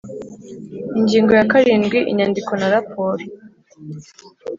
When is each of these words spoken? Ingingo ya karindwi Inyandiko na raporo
Ingingo 0.99 1.31
ya 1.39 1.45
karindwi 1.51 1.99
Inyandiko 2.11 2.51
na 2.59 2.67
raporo 2.73 3.23